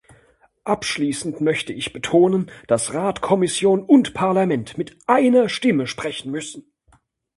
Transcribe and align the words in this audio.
Abschließend 0.63 1.41
möchte 1.41 1.73
ich 1.73 1.93
betonen, 1.93 2.49
dass 2.67 2.95
Rat, 2.95 3.21
Kommission 3.21 3.83
und 3.83 4.15
Parlament 4.15 4.75
mit 4.75 4.97
einer 5.05 5.47
Stimme 5.47 5.85
sprechen 5.85 6.31
müssen. 6.31 6.71